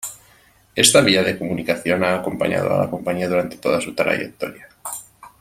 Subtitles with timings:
[0.73, 4.67] Esta vía de comunicación ha acompañado a la compañía durante toda su trayectoria.